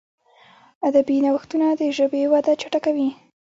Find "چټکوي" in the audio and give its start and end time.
2.61-3.09